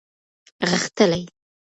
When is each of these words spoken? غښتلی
غښتلی 0.69 1.21